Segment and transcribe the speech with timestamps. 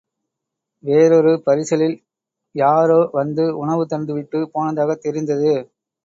[0.83, 1.93] வேறொரு பரிசலில்
[2.55, 5.53] யாரோ வந்து உணவு தந்துவிட்டுப் போனதாகத் தெரிந்தது.